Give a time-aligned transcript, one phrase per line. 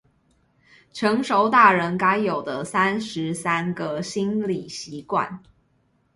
[0.93, 5.37] 成熟大人該有的三十三個心理習慣